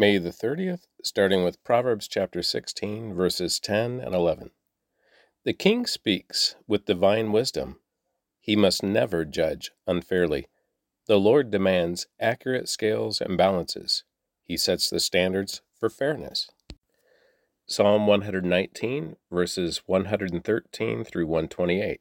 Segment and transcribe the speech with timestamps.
[0.00, 4.52] May the 30th, starting with Proverbs chapter 16, verses 10 and 11.
[5.42, 7.80] The king speaks with divine wisdom.
[8.40, 10.46] He must never judge unfairly.
[11.08, 14.04] The Lord demands accurate scales and balances.
[14.44, 16.48] He sets the standards for fairness.
[17.66, 22.00] Psalm 119, verses 113 through 128.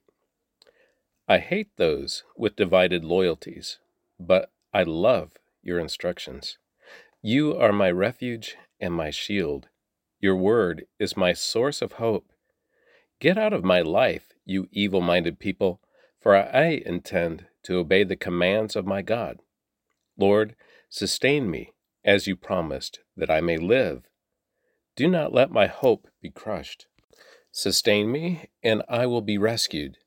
[1.28, 3.80] I hate those with divided loyalties,
[4.20, 5.32] but I love
[5.64, 6.60] your instructions.
[7.24, 9.70] You are my refuge and my shield.
[10.20, 12.32] Your word is my source of hope.
[13.20, 15.82] Get out of my life, you evil minded people,
[16.20, 19.40] for I intend to obey the commands of my God.
[20.16, 20.56] Lord,
[20.90, 21.74] sustain me,
[22.06, 24.04] as you promised, that I may live.
[24.96, 26.86] Do not let my hope be crushed.
[27.52, 29.98] Sustain me, and I will be rescued.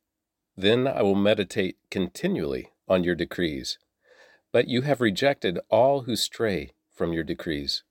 [0.57, 3.79] Then I will meditate continually on your decrees.
[4.53, 7.83] But you have rejected all who stray from your decrees.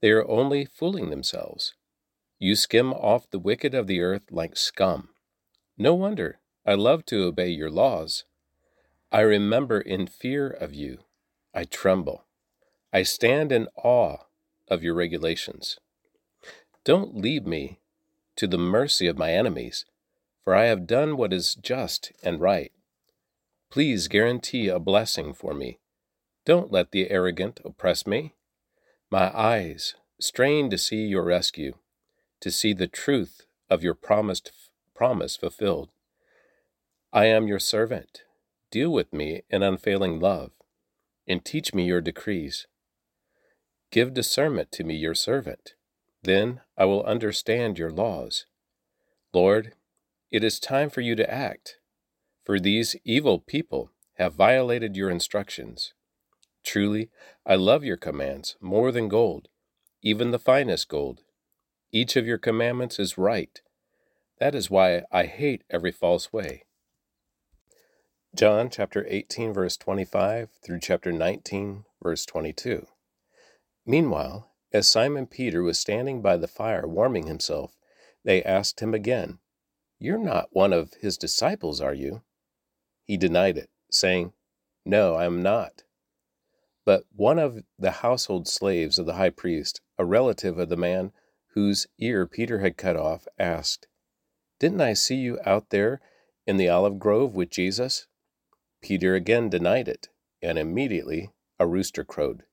[0.00, 1.74] They are only fooling themselves.
[2.38, 5.10] You skim off the wicked of the earth like scum.
[5.76, 8.24] No wonder I love to obey your laws.
[9.12, 11.00] I remember in fear of you.
[11.52, 12.24] I tremble.
[12.94, 14.24] I stand in awe
[14.68, 15.78] of your regulations.
[16.82, 17.80] Don't leave me
[18.36, 19.84] to the mercy of my enemies,
[20.42, 22.72] for I have done what is just and right.
[23.70, 25.78] Please guarantee a blessing for me.
[26.46, 28.32] Don't let the arrogant oppress me.
[29.10, 31.74] My eyes strain to see your rescue,
[32.40, 34.50] to see the truth of your promised
[34.94, 35.90] promise fulfilled.
[37.12, 38.22] I am your servant.
[38.70, 40.50] Deal with me in unfailing love,
[41.26, 42.66] and teach me your decrees.
[43.92, 45.74] Give discernment to me, your servant.
[46.22, 48.46] Then I will understand your laws.
[49.32, 49.74] Lord,
[50.32, 51.76] it is time for you to act,
[52.44, 55.92] for these evil people have violated your instructions.
[56.66, 57.10] Truly,
[57.46, 59.48] I love your commands more than gold,
[60.02, 61.22] even the finest gold.
[61.92, 63.60] Each of your commandments is right.
[64.40, 66.64] That is why I hate every false way.
[68.34, 72.84] John chapter 18, verse 25 through chapter 19, verse 22.
[73.86, 77.76] Meanwhile, as Simon Peter was standing by the fire warming himself,
[78.24, 79.38] they asked him again,
[80.00, 82.22] You're not one of his disciples, are you?
[83.04, 84.32] He denied it, saying,
[84.84, 85.84] No, I am not.
[86.86, 91.12] But one of the household slaves of the high priest, a relative of the man
[91.54, 93.88] whose ear Peter had cut off, asked,
[94.60, 96.00] Didn't I see you out there
[96.46, 98.06] in the olive grove with Jesus?
[98.80, 100.10] Peter again denied it,
[100.40, 102.44] and immediately a rooster crowed.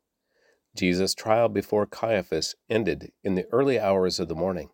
[0.76, 4.72] Jesus' trial before Caiaphas ended in the early hours of the morning.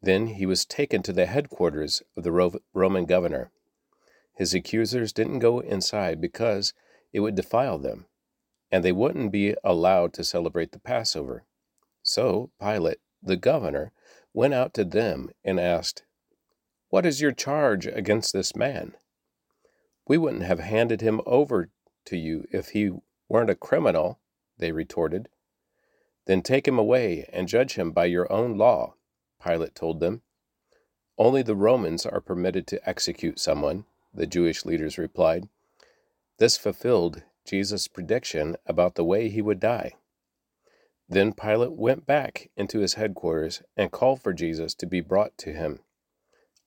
[0.00, 3.50] Then he was taken to the headquarters of the Roman governor.
[4.36, 6.74] His accusers didn't go inside because
[7.12, 8.06] it would defile them
[8.70, 11.44] and they wouldn't be allowed to celebrate the Passover.
[12.02, 13.92] So Pilate, the governor,
[14.32, 16.04] went out to them and asked,
[16.88, 18.94] What is your charge against this man?
[20.06, 21.70] We wouldn't have handed him over
[22.06, 22.90] to you if he
[23.28, 24.18] weren't a criminal,
[24.58, 25.28] they retorted.
[26.26, 28.94] Then take him away and judge him by your own law,
[29.44, 30.22] Pilate told them.
[31.16, 35.48] Only the Romans are permitted to execute someone, the Jewish leaders replied.
[36.38, 39.94] This fulfilled Jesus' prediction about the way he would die.
[41.08, 45.52] Then Pilate went back into his headquarters and called for Jesus to be brought to
[45.54, 45.80] him.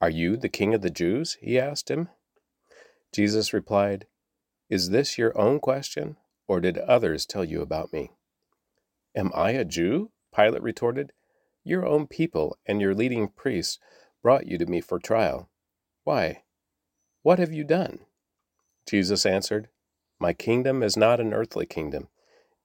[0.02, 1.38] Are you the king of the Jews?
[1.40, 2.09] he asked him.
[3.14, 4.08] Jesus replied,
[4.69, 8.13] Is this your own question, or did others tell you about me?
[9.16, 10.09] Am I a Jew?
[10.36, 11.13] Pilate retorted.
[11.63, 13.78] Your own people and your leading priests
[14.24, 15.52] brought you to me for trial.
[16.06, 16.42] Why?
[17.22, 18.00] What have you done?
[18.88, 19.69] Jesus answered,
[20.21, 22.07] my kingdom is not an earthly kingdom.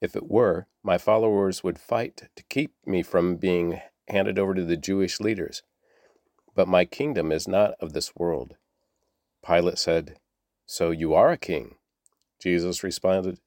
[0.02, 4.62] If it were, my followers would fight to keep me from being handed over to
[4.62, 5.62] the Jewish leaders.
[6.54, 8.56] But my kingdom is not of this world.
[9.42, 10.18] Pilate said,
[10.66, 11.76] So you are a king?
[12.42, 13.38] Jesus responded,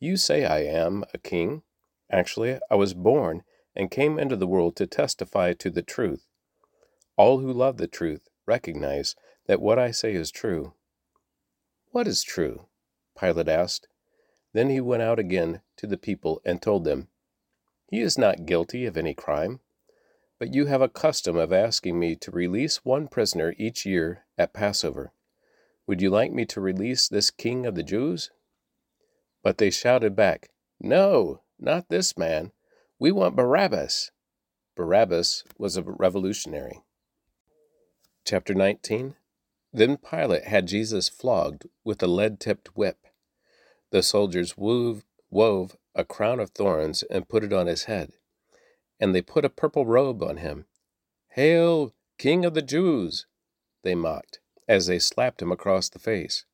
[0.00, 1.62] You say I am a king.
[2.10, 3.44] Actually, I was born
[3.76, 6.26] and came into the world to testify to the truth.
[7.16, 9.14] All who love the truth recognize
[9.46, 10.72] that what I say is true.
[11.92, 12.67] What is true?
[13.18, 13.88] Pilate asked.
[14.52, 17.08] Then he went out again to the people and told them,
[17.90, 19.60] He is not guilty of any crime.
[20.38, 24.52] But you have a custom of asking me to release one prisoner each year at
[24.52, 25.12] Passover.
[25.86, 28.30] Would you like me to release this king of the Jews?
[29.42, 30.50] But they shouted back,
[30.80, 32.52] No, not this man.
[33.00, 34.10] We want Barabbas.
[34.76, 36.82] Barabbas was a revolutionary.
[38.24, 39.16] Chapter 19
[39.72, 43.07] Then Pilate had Jesus flogged with a lead tipped whip.
[43.90, 48.12] The soldiers wove, wove a crown of thorns and put it on his head.
[49.00, 50.66] And they put a purple robe on him.
[51.30, 53.26] Hail, King of the Jews!
[53.82, 56.44] They mocked, as they slapped him across the face.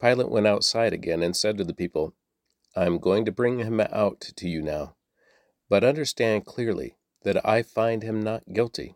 [0.00, 2.14] Pilate went outside again and said to the people,
[2.74, 4.96] I am going to bring him out to you now.
[5.68, 8.94] But understand clearly that I find him not guilty.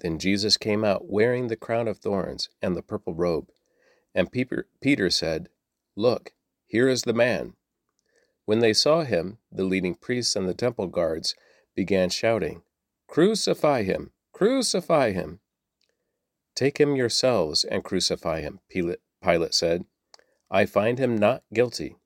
[0.00, 3.50] Then Jesus came out wearing the crown of thorns and the purple robe.
[4.14, 5.48] And Peter said,
[5.96, 6.32] Look,
[6.68, 7.54] here is the man.
[8.44, 11.34] When they saw him, the leading priests and the temple guards
[11.74, 12.62] began shouting,
[13.08, 14.12] Crucify him!
[14.32, 15.40] Crucify him!
[16.54, 19.84] Take him yourselves and crucify him, Pilate said.
[20.50, 21.96] I find him not guilty.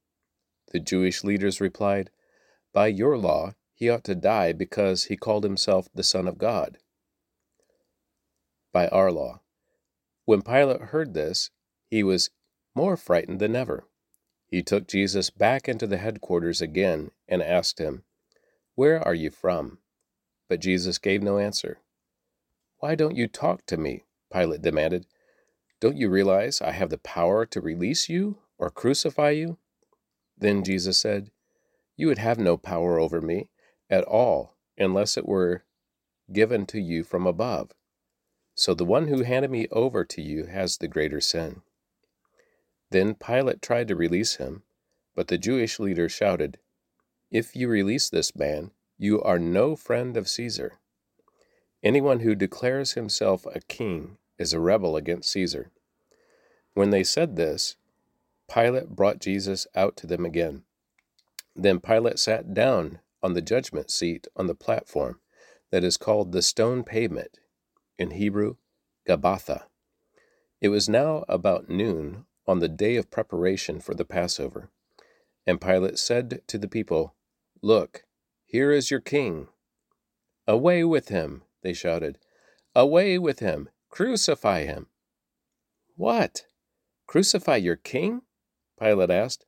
[0.72, 2.10] The Jewish leaders replied,
[2.72, 6.78] By your law, he ought to die because he called himself the Son of God.
[8.72, 9.40] By our law.
[10.24, 11.50] When Pilate heard this,
[11.88, 12.30] he was
[12.74, 13.86] more frightened than ever.
[14.52, 18.04] He took Jesus back into the headquarters again and asked him,
[18.74, 19.78] Where are you from?
[20.46, 21.78] But Jesus gave no answer.
[22.76, 24.04] Why don't you talk to me?
[24.30, 25.06] Pilate demanded.
[25.80, 29.56] Don't you realize I have the power to release you or crucify you?
[30.36, 31.30] Then Jesus said,
[31.96, 33.48] You would have no power over me
[33.88, 35.64] at all unless it were
[36.30, 37.70] given to you from above.
[38.54, 41.62] So the one who handed me over to you has the greater sin.
[42.92, 44.64] Then Pilate tried to release him,
[45.14, 46.58] but the Jewish leaders shouted,
[47.30, 50.78] If you release this man, you are no friend of Caesar.
[51.82, 55.70] Anyone who declares himself a king is a rebel against Caesar.
[56.74, 57.76] When they said this,
[58.52, 60.64] Pilate brought Jesus out to them again.
[61.56, 65.18] Then Pilate sat down on the judgment seat on the platform
[65.70, 67.38] that is called the stone pavement,
[67.98, 68.56] in Hebrew,
[69.08, 69.62] Gabbatha.
[70.60, 74.70] It was now about noon on the day of preparation for the Passover.
[75.46, 77.14] And Pilate said to the people,
[77.62, 78.04] Look,
[78.44, 79.48] here is your king.
[80.46, 82.18] Away with him, they shouted.
[82.74, 83.68] Away with him!
[83.90, 84.86] Crucify him!
[85.96, 86.46] What?
[87.06, 88.22] Crucify your king?
[88.80, 89.46] Pilate asked.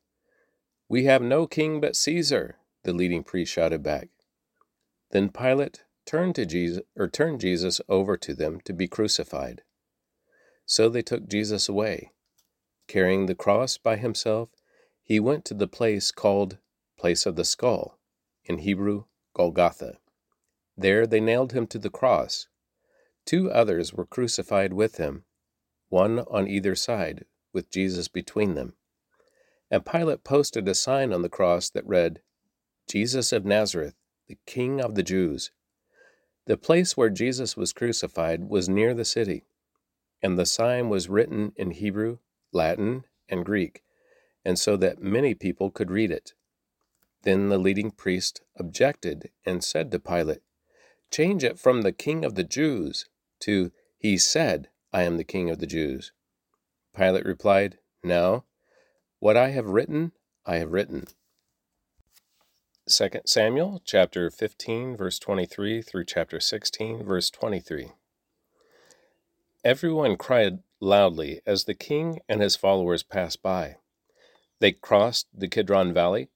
[0.88, 4.08] We have no king but Caesar, the leading priest shouted back.
[5.10, 9.62] Then Pilate turned to Jesus or turned Jesus over to them to be crucified.
[10.66, 12.12] So they took Jesus away.
[12.86, 14.50] Carrying the cross by himself,
[15.02, 16.58] he went to the place called
[16.98, 17.98] Place of the Skull,
[18.44, 19.04] in Hebrew,
[19.34, 19.98] Golgotha.
[20.76, 22.48] There they nailed him to the cross.
[23.24, 25.24] Two others were crucified with him,
[25.88, 28.74] one on either side, with Jesus between them.
[29.70, 32.20] And Pilate posted a sign on the cross that read,
[32.88, 33.94] Jesus of Nazareth,
[34.28, 35.50] the King of the Jews.
[36.46, 39.44] The place where Jesus was crucified was near the city,
[40.22, 42.18] and the sign was written in Hebrew,
[42.54, 43.82] Latin, and Greek,
[44.44, 46.32] and so that many people could read it.
[47.22, 50.42] Then the leading priest objected and said to Pilate,
[51.10, 53.06] Change it from the King of the Jews
[53.40, 56.12] to He said, I am the King of the Jews.
[56.94, 58.44] Pilate replied, No,
[59.18, 60.12] what I have written,
[60.44, 61.06] I have written.
[62.86, 67.92] 2 Samuel chapter 15 verse 23 through chapter 16 verse 23.
[69.64, 73.76] Everyone cried loudly as the king and his followers passed by.
[74.60, 76.28] They crossed the Kidron Valley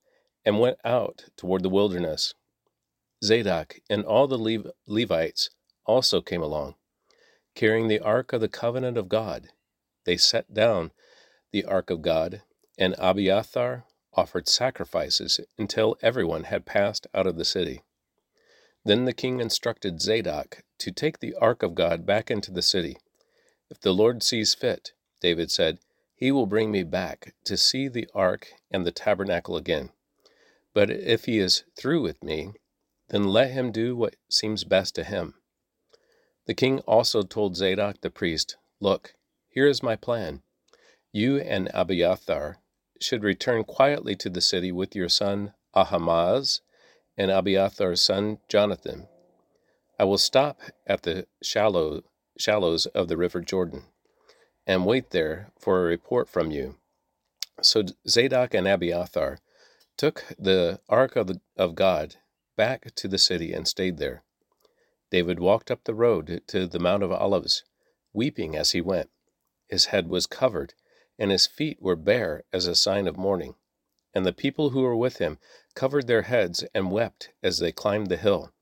[0.44, 2.34] and went out toward the wilderness.
[3.24, 5.50] Zadok and all the Lev- Levites
[5.86, 6.74] also came along
[7.54, 9.48] carrying the ark of the covenant of God.
[10.06, 10.92] They set down
[11.52, 12.42] the ark of God,
[12.78, 17.82] and Abiathar offered sacrifices until everyone had passed out of the city.
[18.84, 22.96] Then the king instructed Zadok to take the ark of God back into the city.
[23.70, 25.78] If the Lord sees fit, David said,
[26.14, 29.90] he will bring me back to see the ark and the tabernacle again.
[30.74, 32.54] But if he is through with me,
[33.08, 35.34] then let him do what seems best to him.
[36.46, 39.14] The king also told Zadok the priest, Look,
[39.48, 40.42] here is my plan.
[41.12, 42.58] You and Abiathar
[43.00, 46.62] should return quietly to the city with your son Ahimaaz
[47.16, 49.08] and Abiathar's son Jonathan.
[49.98, 52.02] I will stop at the shallow,
[52.38, 53.84] shallows of the river Jordan
[54.68, 56.76] and wait there for a report from you.
[57.62, 59.38] So Zadok and Abiathar
[59.96, 62.16] took the ark of, the, of God
[62.56, 64.22] back to the city and stayed there.
[65.10, 67.64] David walked up the road to the Mount of Olives,
[68.12, 69.08] weeping as he went.
[69.68, 70.74] His head was covered,
[71.18, 73.54] and his feet were bare as a sign of mourning.
[74.14, 75.38] And the people who were with him
[75.74, 78.52] covered their heads and wept as they climbed the hill.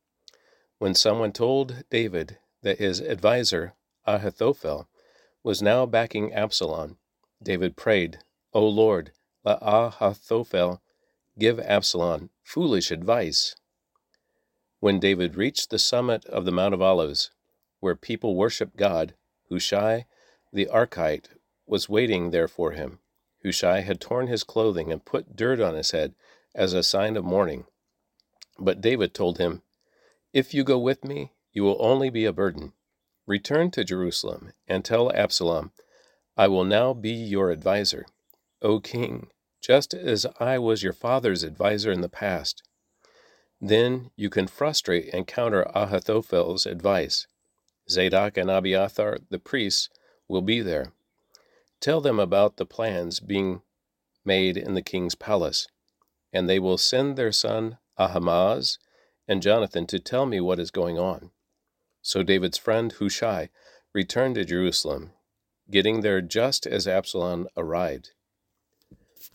[0.78, 3.74] When someone told David that his adviser,
[4.06, 4.88] Ahithophel,
[5.42, 6.98] was now backing Absalom,
[7.42, 8.18] David prayed,
[8.52, 9.12] O Lord,
[9.44, 10.80] let Ahithophel
[11.38, 13.54] give Absalom foolish advice.
[14.80, 17.30] When David reached the summit of the Mount of Olives,
[17.80, 19.14] where people worshiped God,
[19.48, 20.06] Hushai
[20.52, 21.28] the Archite
[21.66, 23.00] was waiting there for him.
[23.42, 26.14] Hushai had torn his clothing and put dirt on his head
[26.54, 27.66] as a sign of mourning.
[28.58, 29.62] But David told him,
[30.32, 32.74] If you go with me, you will only be a burden.
[33.26, 35.72] Return to Jerusalem and tell Absalom,
[36.36, 38.04] I will now be your adviser,
[38.60, 39.28] O king,
[39.62, 42.62] just as I was your father's adviser in the past.
[43.58, 47.26] Then you can frustrate and counter Ahithophel's advice.
[47.88, 49.88] Zadok and Abiathar, the priests,
[50.28, 50.92] will be there.
[51.80, 53.62] Tell them about the plans being
[54.26, 55.68] made in the king's palace,
[56.34, 58.76] and they will send their son Ahimaaz
[59.26, 61.30] and Jonathan to tell me what is going on.
[62.06, 63.48] So David's friend Hushai
[63.92, 65.10] returned to Jerusalem,
[65.68, 68.12] getting there just as Absalom arrived.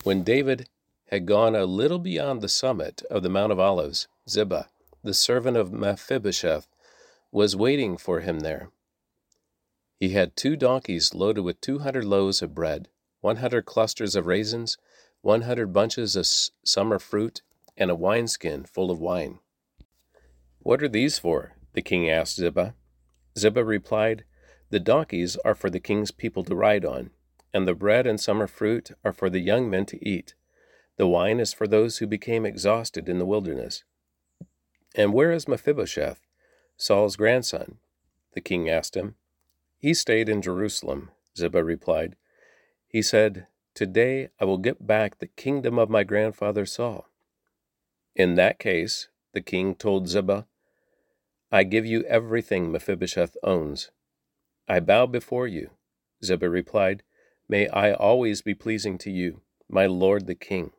[0.04, 0.70] When David
[1.10, 4.70] had gone a little beyond the summit of the Mount of Olives, Ziba,
[5.04, 6.66] the servant of Mephibosheth,
[7.30, 8.70] was waiting for him there.
[10.00, 12.88] He had two donkeys loaded with two hundred loaves of bread,
[13.20, 14.78] one hundred clusters of raisins,
[15.20, 16.26] one hundred bunches of
[16.64, 17.42] summer fruit,
[17.76, 19.40] and a wineskin full of wine.
[20.60, 21.52] What are these for?
[21.74, 22.74] The king asked Ziba.
[23.36, 24.24] Ziba replied,
[24.70, 27.10] The donkeys are for the king's people to ride on,
[27.52, 30.34] and the bread and summer fruit are for the young men to eat.
[30.96, 33.84] The wine is for those who became exhausted in the wilderness.
[34.94, 36.20] And where is Mephibosheth,
[36.76, 37.78] Saul's grandson?
[38.34, 39.14] The king asked him.
[39.78, 42.16] He stayed in Jerusalem, Ziba replied.
[42.86, 47.08] He said, Today I will get back the kingdom of my grandfather Saul.
[48.14, 50.46] In that case, the king told Ziba,
[51.54, 53.90] I give you everything Mephibosheth owns.
[54.66, 55.72] I bow before you.
[56.24, 57.02] Ziba replied,
[57.46, 60.72] May I always be pleasing to you, my lord the king.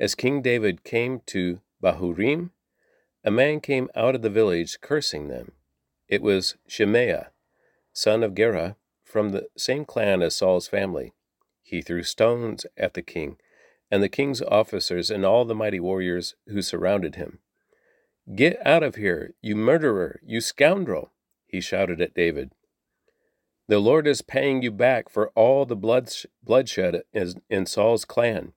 [0.00, 2.50] As King David came to Bahurim,
[3.22, 5.52] a man came out of the village cursing them.
[6.08, 7.24] It was Shimei,
[7.92, 11.12] son of Gera, from the same clan as Saul's family.
[11.62, 13.36] He threw stones at the king,
[13.90, 17.40] and the king's officers and all the mighty warriors who surrounded him.
[18.32, 21.10] Get out of here, you murderer, you scoundrel,
[21.46, 22.52] he shouted at David.
[23.68, 27.02] The Lord is paying you back for all the bloodshed
[27.50, 28.52] in Saul's clan.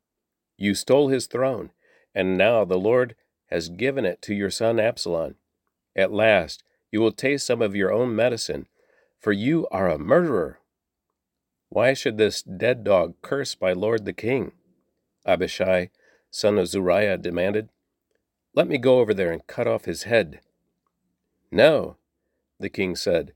[0.57, 1.71] You stole his throne,
[2.15, 3.15] and now the Lord
[3.47, 5.35] has given it to your son Absalom.
[5.95, 8.67] At last, you will taste some of your own medicine
[9.19, 10.59] for you are a murderer.
[11.69, 14.53] Why should this dead dog curse my lord the king?
[15.25, 15.89] Abishai,
[16.29, 17.69] son of Zeruiah, demanded.
[18.57, 20.41] Let me go over there and cut off his head.
[21.51, 21.97] No,
[22.59, 23.33] the king said.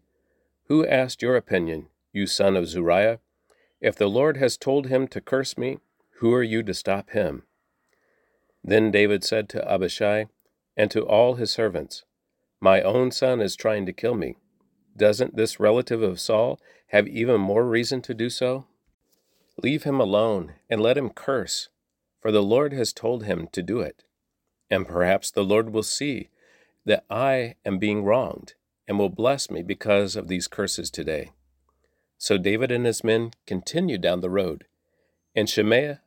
[0.64, 3.20] Who asked your opinion, you son of Zeruiah?
[3.80, 5.78] If the Lord has told him to curse me,
[6.22, 7.44] who are you to stop him?
[8.64, 10.26] Then David said to Abishai
[10.76, 12.04] and to all his servants,
[12.60, 14.38] My own son is trying to kill me.
[14.98, 18.66] Doesn't this relative of Saul have even more reason to do so?
[19.62, 21.70] Leave him alone and let him curse,
[22.20, 24.04] for the Lord has told him to do it.
[24.72, 26.30] And perhaps the Lord will see
[26.86, 28.54] that I am being wronged
[28.88, 31.32] and will bless me because of these curses today.
[32.18, 34.66] So David and his men continued down the road,
[35.36, 35.98] and Shimei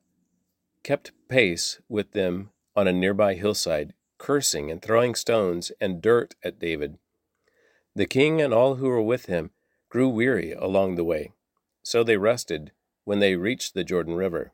[0.83, 6.59] kept pace with them on a nearby hillside, cursing and throwing stones and dirt at
[6.59, 6.99] David.
[7.95, 9.51] The king and all who were with him
[9.89, 11.33] grew weary along the way,
[11.83, 12.73] so they rested
[13.05, 14.53] when they reached the Jordan River.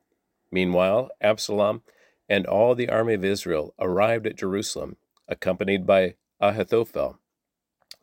[0.51, 1.83] Meanwhile, Absalom
[2.31, 4.97] and all the army of Israel arrived at Jerusalem,
[5.27, 7.19] accompanied by Ahithophel.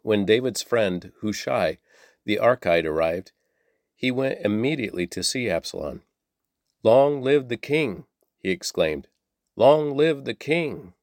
[0.01, 1.79] When David's friend Hushai
[2.25, 3.31] the Archite arrived,
[3.95, 6.03] he went immediately to see Absalom.
[6.83, 8.03] Long live the king!
[8.39, 9.07] he exclaimed.
[9.55, 10.93] Long live the king!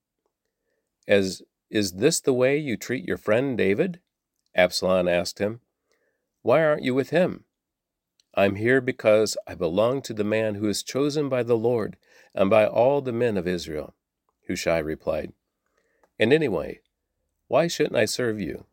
[1.08, 4.00] As is this the way you treat your friend David?
[4.54, 5.60] Absalom asked him,
[6.42, 7.44] Why aren't you with him?
[8.34, 11.96] I'm here because I belong to the man who is chosen by the Lord
[12.34, 13.94] and by all the men of Israel.
[14.48, 15.32] Hushai replied,
[16.18, 16.80] And anyway,
[17.48, 18.66] why shouldn't I serve you?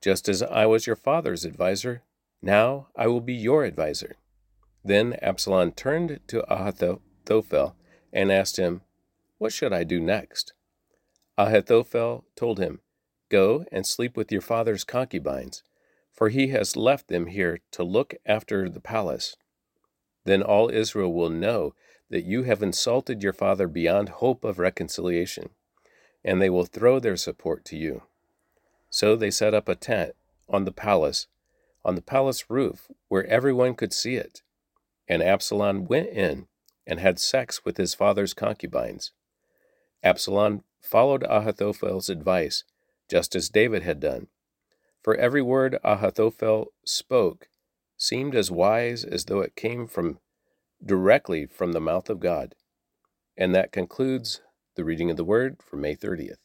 [0.00, 2.02] Just as I was your father's adviser,
[2.40, 4.16] now I will be your adviser.
[4.84, 7.74] Then Absalom turned to Ahithophel
[8.12, 8.82] and asked him,
[9.38, 10.52] What should I do next?
[11.36, 12.80] Ahithophel told him,
[13.28, 15.62] Go and sleep with your father's concubines,
[16.12, 19.36] for he has left them here to look after the palace.
[20.24, 21.74] Then all Israel will know
[22.10, 25.50] that you have insulted your father beyond hope of reconciliation,
[26.24, 28.02] and they will throw their support to you.
[28.90, 30.14] So they set up a tent
[30.48, 31.26] on the palace,
[31.84, 34.42] on the palace roof, where everyone could see it.
[35.06, 36.46] And Absalom went in
[36.86, 39.12] and had sex with his father's concubines.
[40.02, 42.64] Absalom followed Ahithophel's advice,
[43.10, 44.28] just as David had done.
[45.02, 47.48] For every word Ahithophel spoke
[47.96, 50.18] seemed as wise as though it came from
[50.84, 52.54] directly from the mouth of God.
[53.36, 54.42] And that concludes
[54.76, 56.38] the reading of the word for May 30th.